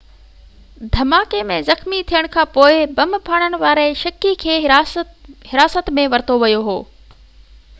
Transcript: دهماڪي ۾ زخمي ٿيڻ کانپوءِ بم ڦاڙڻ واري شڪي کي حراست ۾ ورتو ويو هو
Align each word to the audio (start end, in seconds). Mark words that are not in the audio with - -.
دهماڪي 0.93 1.41
۾ 1.49 1.57
زخمي 1.67 1.99
ٿيڻ 2.11 2.27
کانپوءِ 2.35 2.79
بم 2.99 3.13
ڦاڙڻ 3.27 3.57
واري 3.65 3.85
شڪي 3.99 4.33
کي 4.45 4.57
حراست 4.71 5.93
۾ 5.99 6.07
ورتو 6.15 6.39
ويو 6.45 6.65
هو 6.71 6.79